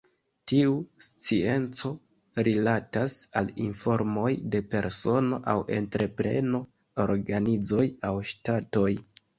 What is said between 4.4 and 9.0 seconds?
de persono aŭ entrepreno, organizoj aŭ ŝtatoj.